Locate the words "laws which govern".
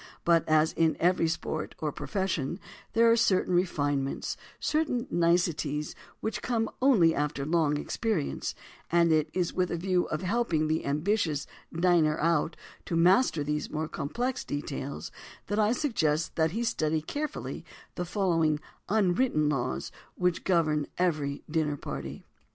19.49-20.87